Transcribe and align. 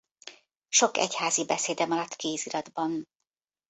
Sok 0.69 0.97
egyházi 0.97 1.45
beszéde 1.45 1.85
maradt 1.85 2.15
kéziratban. 2.15 3.07